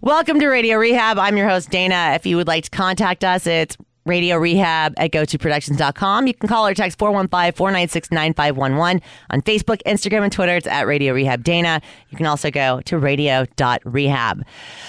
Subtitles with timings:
[0.00, 1.18] Welcome to Radio Rehab.
[1.18, 2.12] I'm your host, Dana.
[2.14, 6.28] If you would like to contact us, it's Radio Rehab at gotoproductions.com.
[6.28, 9.02] You can call or text 415 496 9511.
[9.30, 11.82] On Facebook, Instagram, and Twitter, it's at Radio Rehab Dana.
[12.10, 14.44] You can also go to radio.rehab.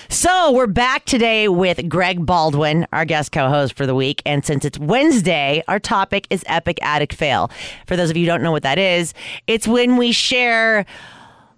[0.09, 4.21] So we're back today with Greg Baldwin, our guest co host for the week.
[4.27, 7.49] And since it's Wednesday, our topic is Epic Addict Fail.
[7.87, 9.15] For those of you who don't know what that is,
[9.47, 10.85] it's when we share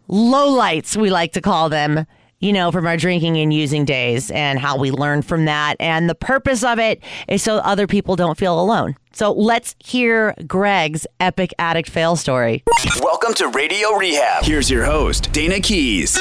[0.10, 2.08] lowlights, we like to call them
[2.42, 5.76] you know, from our drinking and using days and how we learn from that.
[5.80, 8.96] And the purpose of it is so other people don't feel alone.
[9.14, 12.64] So let's hear Greg's epic addict fail story.
[13.02, 14.44] Welcome to Radio Rehab.
[14.44, 16.20] Here's your host, Dana Keys.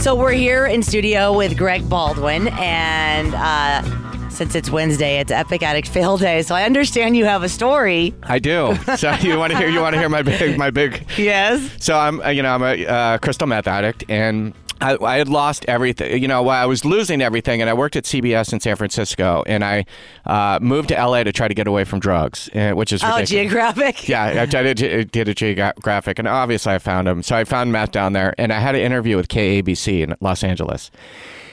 [0.00, 4.07] So we're here in studio with Greg Baldwin and uh,
[4.38, 6.42] since it's Wednesday, it's Epic Addict Fail Day.
[6.42, 8.14] So I understand you have a story.
[8.22, 8.78] I do.
[8.96, 9.68] So you want to hear?
[9.68, 11.04] You want to hear my big, my big?
[11.16, 11.70] Yes.
[11.80, 15.28] So I'm, uh, you know, I'm a uh, crystal meth addict, and I, I, had
[15.28, 16.22] lost everything.
[16.22, 19.64] You know, I was losing everything, and I worked at CBS in San Francisco, and
[19.64, 19.84] I
[20.24, 23.30] uh, moved to LA to try to get away from drugs, uh, which is ridiculous.
[23.30, 24.08] oh geographic.
[24.08, 27.22] Yeah, I did, did a geographic, and obviously I found them.
[27.22, 30.44] So I found meth down there, and I had an interview with KABC in Los
[30.44, 30.92] Angeles.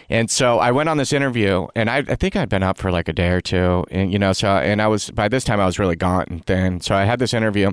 [0.10, 2.92] And so I went on this interview, and I, I think I'd been up for
[2.92, 5.60] like a day or two, and you know, so and I was by this time
[5.60, 6.82] I was really gaunt and thin.
[6.82, 7.72] So I had this interview,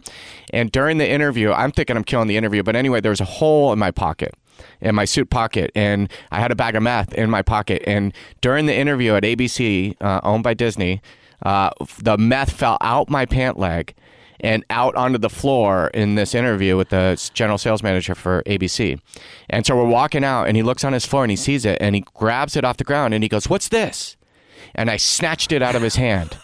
[0.52, 3.26] and during the interview, I'm thinking I'm killing the interview, but anyway, there was a
[3.26, 4.34] hole in my pocket
[4.80, 7.82] in my suit pocket, and I had a bag of meth in my pocket.
[7.86, 11.02] And during the interview at ABC, uh, owned by Disney,
[11.44, 13.94] uh, the meth fell out my pant leg
[14.42, 19.00] and out onto the floor in this interview with the general sales manager for ABC.
[19.48, 21.78] And so we're walking out, and he looks on his floor and he sees it,
[21.80, 24.16] and he grabs it off the ground and he goes, "What's this?"
[24.74, 26.36] And I snatched it out of his hand,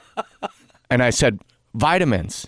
[0.90, 1.40] and I said,
[1.74, 2.46] "Vitamins."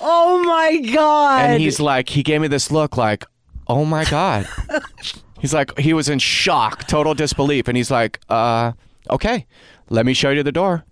[0.00, 1.50] Oh my god!
[1.50, 3.26] And he's like, he gave me this look like,
[3.66, 4.48] "Oh my god."
[5.40, 8.72] he's like, he was in shock, total disbelief, and he's like, "Uh,
[9.10, 9.46] okay,
[9.90, 10.84] let me show you the door."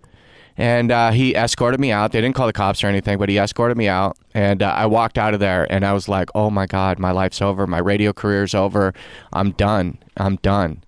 [0.59, 2.11] And uh, he escorted me out.
[2.11, 4.85] They didn't call the cops or anything, but he escorted me out, and uh, I
[4.87, 7.65] walked out of there, and I was like, "Oh my God, my life's over.
[7.65, 8.93] My radio career's over.
[9.31, 9.97] I'm done.
[10.17, 10.83] I'm done."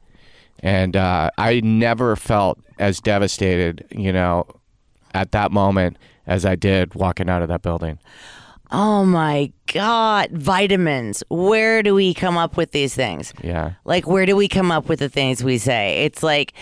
[0.60, 4.46] And uh, I never felt as devastated, you know,
[5.14, 7.98] at that moment as I did walking out of that building.
[8.74, 11.24] Oh my God, vitamins.
[11.30, 13.34] Where do we come up with these things?
[13.42, 13.74] Yeah.
[13.86, 16.06] Like, where do we come up with the things we say?
[16.06, 16.54] It's like,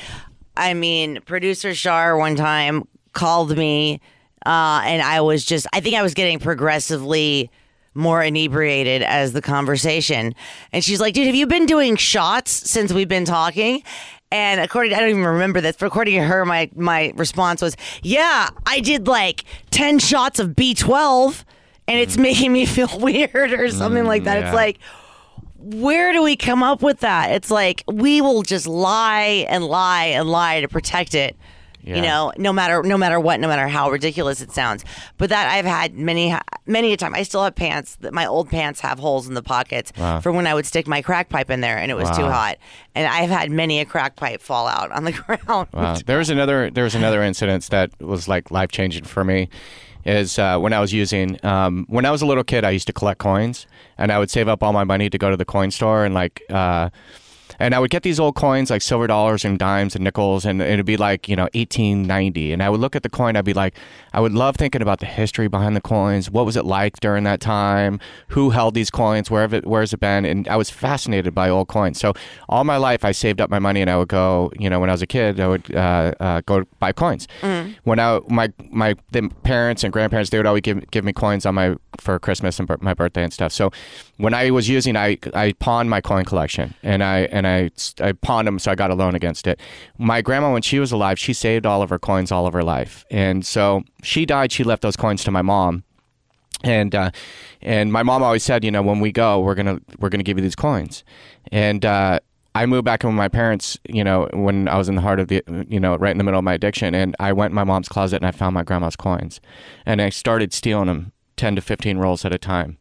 [0.55, 2.87] I mean, producer Shar one time
[3.19, 4.00] called me,
[4.46, 7.52] uh, and I was just, I think I was getting progressively
[7.94, 10.34] more inebriated as the conversation.
[10.72, 13.84] And she's like, dude, have you been doing shots since we've been talking?
[14.31, 17.75] And according, I don't even remember this, but according to her, my my response was,
[18.03, 21.44] "Yeah, I did like ten shots of B12,
[21.88, 22.22] and it's mm.
[22.22, 24.46] making me feel weird or something mm, like that." Yeah.
[24.46, 24.78] It's like,
[25.57, 27.31] where do we come up with that?
[27.31, 31.36] It's like we will just lie and lie and lie to protect it.
[31.89, 31.95] Yeah.
[31.95, 34.85] You know, no matter no matter what, no matter how ridiculous it sounds.
[35.17, 36.35] But that I've had many
[36.67, 37.16] many a time.
[37.16, 40.19] I still have pants that my old pants have holes in the pockets wow.
[40.19, 42.17] for when I would stick my crack pipe in there and it was wow.
[42.17, 42.57] too hot.
[42.94, 45.11] And I've had many a crack pipe fall out on the
[45.47, 45.67] ground.
[45.73, 45.97] Wow.
[46.05, 49.50] There was another there was another incident that was like life changing for me.
[50.06, 52.88] Is uh, when I was using um, when I was a little kid, I used
[52.88, 53.67] to collect coins,
[53.97, 56.13] and I would save up all my money to go to the coin store and
[56.13, 56.44] like.
[56.50, 56.89] Uh,
[57.59, 60.61] and I would get these old coins like silver dollars and dimes and nickels, and
[60.61, 62.53] it'd be like you know 1890.
[62.53, 63.75] And I would look at the coin, I'd be like,
[64.13, 66.29] I would love thinking about the history behind the coins.
[66.29, 67.99] What was it like during that time?
[68.29, 69.29] Who held these coins?
[69.29, 69.65] Where have it?
[69.65, 70.25] Where's it been?
[70.25, 71.99] And I was fascinated by old coins.
[71.99, 72.13] So
[72.47, 74.51] all my life, I saved up my money, and I would go.
[74.57, 77.27] You know, when I was a kid, I would uh, uh, go buy coins.
[77.41, 77.75] Mm.
[77.83, 81.45] When I my my the parents and grandparents, they would always give give me coins
[81.45, 83.51] on my for Christmas and my birthday and stuff.
[83.51, 83.71] So
[84.17, 87.48] when I was using, I I pawned my coin collection, and I and I
[88.01, 89.59] I pawned them, so I got a loan against it.
[89.97, 92.63] My grandma, when she was alive, she saved all of her coins all of her
[92.63, 94.51] life, and so she died.
[94.51, 95.83] She left those coins to my mom,
[96.63, 97.12] and uh,
[97.62, 100.38] and my mom always said, you know, when we go, we're gonna we're gonna give
[100.38, 101.03] you these coins,
[101.51, 101.85] and.
[101.85, 102.19] Uh,
[102.56, 105.19] I moved back in with my parents, you know, when I was in the heart
[105.19, 106.95] of the, you know, right in the middle of my addiction.
[106.95, 109.39] And I went in my mom's closet and I found my grandma's coins.
[109.85, 112.78] And I started stealing them 10 to 15 rolls at a time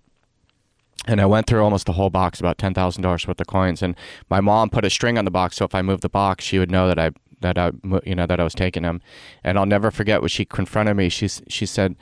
[1.06, 3.82] and I went through almost the whole box, about ten thousand dollars worth of coins.
[3.82, 3.94] And
[4.28, 6.58] my mom put a string on the box, so if I moved the box, she
[6.58, 7.10] would know that I
[7.40, 7.72] that I
[8.04, 9.00] you know that I was taking them.
[9.44, 11.08] And I'll never forget when she confronted me.
[11.08, 11.96] She she said,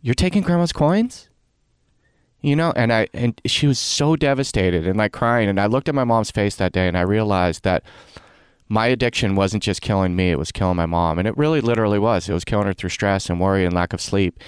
[0.00, 1.28] "You're taking grandma's coins."
[2.42, 5.48] You know, and I and she was so devastated and like crying.
[5.48, 7.82] And I looked at my mom's face that day, and I realized that
[8.68, 11.98] my addiction wasn't just killing me; it was killing my mom, and it really, literally
[11.98, 12.28] was.
[12.28, 14.38] It was killing her through stress and worry and lack of sleep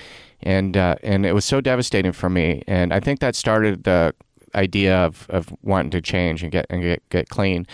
[0.45, 2.63] and uh, and it was so devastating for me.
[2.69, 4.15] And I think that started the
[4.55, 7.67] idea of, of wanting to change and get and get, get clean.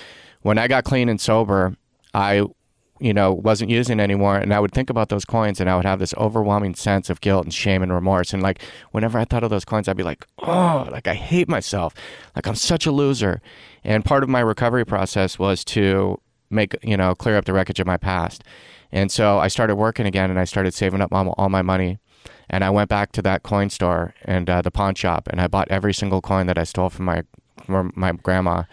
[0.42, 1.76] When I got clean and sober,
[2.14, 2.46] I
[3.00, 4.36] you know wasn't using anymore.
[4.36, 7.20] And I would think about those coins and I would have this overwhelming sense of
[7.20, 8.32] guilt and shame and remorse.
[8.32, 8.62] And like
[8.92, 11.92] whenever I thought of those coins I'd be like oh like I hate myself.
[12.36, 13.42] Like I'm such a loser.
[13.82, 16.20] And part of my recovery process was to
[16.50, 18.44] make you know clear up the wreckage of my past.
[18.92, 21.98] And so I started working again and I started saving up all, all my money
[22.48, 25.46] and I went back to that coin store and uh, the pawn shop, and I
[25.46, 27.22] bought every single coin that I stole from my
[27.64, 28.64] from my grandma,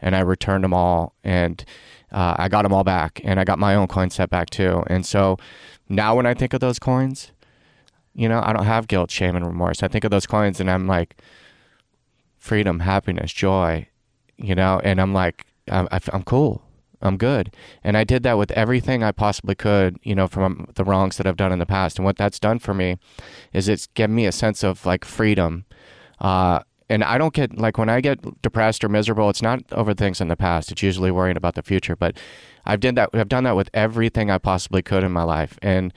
[0.00, 1.64] and I returned them all, and
[2.12, 4.84] uh, I got them all back, and I got my own coin set back too.
[4.86, 5.38] And so
[5.88, 7.32] now, when I think of those coins,
[8.14, 9.82] you know, I don't have guilt, shame, and remorse.
[9.82, 11.16] I think of those coins, and I'm like,
[12.38, 13.88] freedom, happiness, joy,
[14.36, 16.63] you know, and I'm like, I'm, I'm cool.
[17.04, 17.54] I'm good.
[17.82, 21.26] And I did that with everything I possibly could, you know, from the wrongs that
[21.26, 21.98] I've done in the past.
[21.98, 22.96] And what that's done for me
[23.52, 25.66] is it's given me a sense of like freedom.
[26.20, 29.94] Uh, and I don't get like when I get depressed or miserable, it's not over
[29.94, 30.72] things in the past.
[30.72, 31.96] It's usually worrying about the future.
[31.96, 32.18] But
[32.64, 33.10] I've done that.
[33.14, 35.92] I've done that with everything I possibly could in my life, and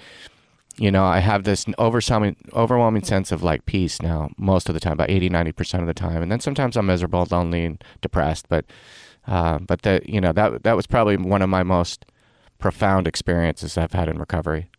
[0.78, 4.80] you know, I have this overwhelming, overwhelming sense of like peace now, most of the
[4.80, 6.22] time, about 80, 90% of the time.
[6.22, 8.48] And then sometimes I'm miserable, lonely, and depressed.
[8.48, 8.66] But
[9.28, 12.06] uh, but that you know that that was probably one of my most
[12.60, 14.70] profound experiences I've had in recovery.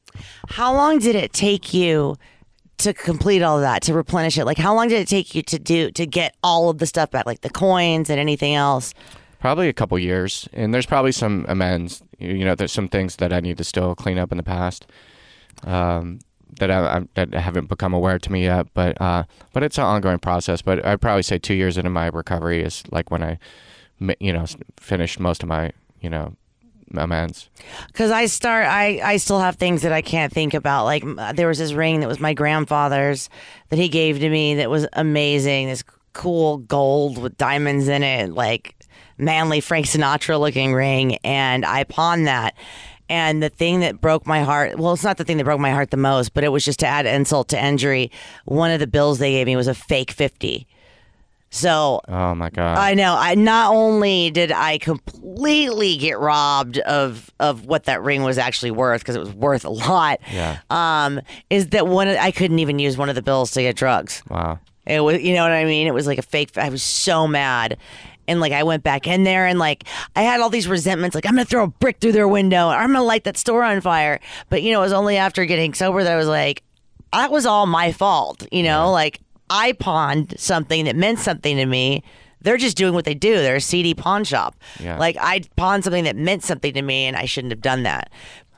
[0.49, 2.17] How long did it take you
[2.79, 4.45] to complete all of that to replenish it?
[4.45, 7.11] Like how long did it take you to do to get all of the stuff
[7.11, 8.95] back, like the coins and anything else?
[9.41, 12.03] Probably a couple years, and there's probably some amends.
[12.19, 14.87] You know, there's some things that I need to still clean up in the past.
[15.65, 16.21] Um,
[16.59, 19.85] that I, I, that haven't become aware to me yet, but uh, but it's an
[19.85, 20.63] ongoing process.
[20.63, 23.39] But I'd probably say two years into my recovery is like when I
[24.21, 24.45] you know,
[24.77, 26.35] finished most of my, you know,
[26.97, 27.51] amends.
[27.89, 30.85] Because I start, I, I still have things that I can't think about.
[30.85, 33.29] Like uh, there was this ring that was my grandfather's
[33.69, 35.69] that he gave to me that was amazing.
[35.69, 38.75] This cool gold with diamonds in it, like
[39.19, 41.17] manly Frank Sinatra looking ring.
[41.17, 42.55] And I pawned that.
[43.11, 45.71] And the thing that broke my heart, well, it's not the thing that broke my
[45.71, 48.11] heart the most, but it was just to add insult to injury.
[48.45, 50.67] One of the bills they gave me was a fake 50
[51.51, 53.15] so, oh my god, I know.
[53.17, 58.71] I not only did I completely get robbed of of what that ring was actually
[58.71, 60.21] worth because it was worth a lot.
[60.31, 60.59] Yeah.
[60.69, 62.09] Um, is that one?
[62.09, 64.23] Of, I couldn't even use one of the bills to get drugs.
[64.29, 64.59] Wow.
[64.87, 65.87] It was, you know what I mean?
[65.87, 66.57] It was like a fake.
[66.57, 67.79] I was so mad.
[68.27, 69.85] And like I went back in there and like
[70.15, 72.93] I had all these resentments, like I'm gonna throw a brick through their window, I'm
[72.93, 74.21] gonna light that store on fire.
[74.51, 76.63] But you know, it was only after getting sober that I was like,
[77.13, 78.47] that was all my fault.
[78.53, 78.85] You know, yeah.
[78.85, 82.03] like I pawned something that meant something to me.
[82.41, 83.35] They're just doing what they do.
[83.37, 84.57] They're a seedy pawn shop.
[84.79, 84.99] Yeah.
[84.99, 88.11] Like I pawned something that meant something to me, and I shouldn't have done that.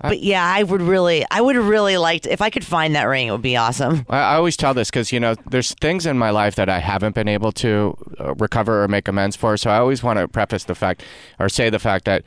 [0.02, 2.94] But yeah, I would really, I would have really like to, if I could find
[2.94, 4.06] that ring, it would be awesome.
[4.08, 7.14] I always tell this because you know, there's things in my life that I haven't
[7.14, 9.58] been able to uh, recover or make amends for.
[9.58, 11.02] So I always want to preface the fact,
[11.38, 12.24] or say the fact that,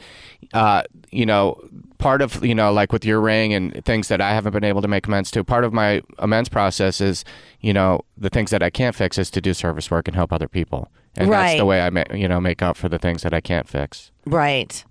[0.53, 1.59] uh, you know,
[2.03, 4.81] part of you know, like with your ring and things that I haven't been able
[4.81, 5.43] to make amends to.
[5.43, 7.23] Part of my amends process is,
[7.61, 10.33] you know, the things that I can't fix is to do service work and help
[10.33, 11.43] other people, and right.
[11.43, 13.67] that's the way I, ma- you know, make up for the things that I can't
[13.67, 14.11] fix.
[14.25, 14.83] Right.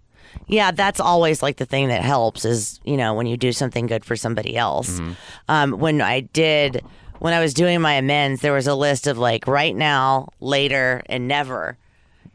[0.46, 3.86] Yeah, that's always like the thing that helps is, you know, when you do something
[3.86, 4.98] good for somebody else.
[4.98, 5.12] Mm-hmm.
[5.48, 6.82] Um, when I did,
[7.18, 11.02] when I was doing my amends, there was a list of like right now, later,
[11.06, 11.76] and never.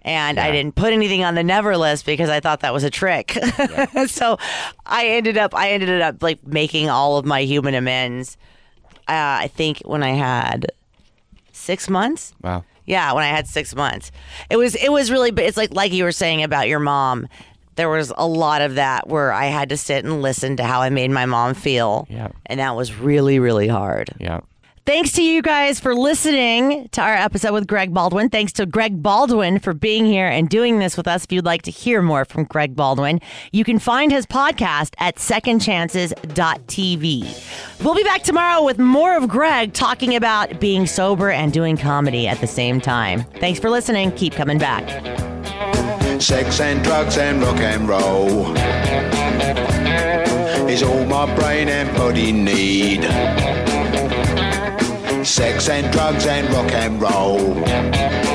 [0.07, 0.45] And Yeah.
[0.45, 3.37] I didn't put anything on the never list because I thought that was a trick.
[4.07, 4.37] so
[4.85, 8.37] I ended up, I ended up like making all of my human amends.
[9.09, 10.67] Uh, I think when I had
[11.51, 12.33] six months.
[12.41, 12.63] Wow.
[12.85, 14.11] Yeah, when I had six months,
[14.49, 15.31] it was it was really.
[15.45, 17.27] It's like like you were saying about your mom.
[17.75, 20.81] There was a lot of that where I had to sit and listen to how
[20.81, 22.07] I made my mom feel.
[22.09, 22.29] Yeah.
[22.45, 24.09] and that was really really hard.
[24.19, 24.39] Yeah.
[24.87, 28.29] Thanks to you guys for listening to our episode with Greg Baldwin.
[28.29, 31.25] Thanks to Greg Baldwin for being here and doing this with us.
[31.25, 33.19] If you'd like to hear more from Greg Baldwin,
[33.51, 37.83] you can find his podcast at secondchances.tv.
[37.83, 42.25] We'll be back tomorrow with more of Greg talking about being sober and doing comedy
[42.25, 43.23] at the same time.
[43.41, 44.13] Thanks for listening.
[44.13, 44.87] Keep coming back.
[46.21, 48.55] Sex and drugs and rock and roll
[50.69, 53.66] is all my brain and body need.
[55.27, 58.26] Sex and drugs and rock and roll